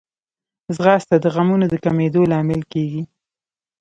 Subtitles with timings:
[0.75, 3.03] ځغاسته د غمونو د کمېدو لامل کېږي